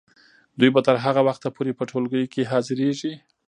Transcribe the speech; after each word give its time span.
دوی 0.59 0.69
به 0.75 0.81
تر 0.87 0.95
هغه 1.05 1.21
وخته 1.29 1.47
پورې 1.55 1.71
په 1.77 1.83
ټولګیو 1.89 2.31
کې 2.33 2.49
حاضریږي. 2.51 3.13